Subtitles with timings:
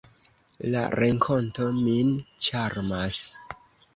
[0.75, 2.09] La renkonto min
[2.47, 3.21] ĉarmas.